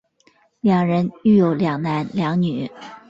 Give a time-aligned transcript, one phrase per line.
[0.61, 2.71] 两人育有两男两女。